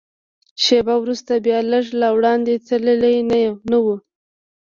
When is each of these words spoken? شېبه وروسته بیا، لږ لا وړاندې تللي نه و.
شېبه 0.63 0.95
وروسته 0.99 1.31
بیا، 1.45 1.57
لږ 1.71 1.85
لا 2.01 2.09
وړاندې 2.17 2.53
تللي 2.67 3.15
نه 3.71 3.77
و. 3.83 3.85